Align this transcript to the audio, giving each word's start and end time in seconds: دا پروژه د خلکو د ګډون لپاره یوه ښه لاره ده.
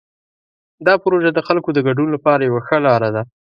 دا 0.85 0.93
پروژه 1.03 1.29
د 1.33 1.39
خلکو 1.47 1.69
د 1.73 1.79
ګډون 1.87 2.07
لپاره 2.15 2.41
یوه 2.49 2.61
ښه 2.67 2.77
لاره 2.85 3.09
ده. 3.15 3.23